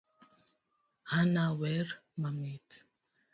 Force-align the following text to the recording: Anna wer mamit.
Anna 1.19 1.45
wer 1.59 1.87
mamit. 2.21 2.69